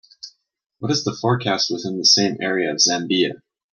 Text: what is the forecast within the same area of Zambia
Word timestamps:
what 0.79 0.89
is 0.91 1.03
the 1.03 1.15
forecast 1.21 1.69
within 1.69 1.99
the 1.99 2.05
same 2.05 2.35
area 2.41 2.71
of 2.71 2.77
Zambia 2.77 3.43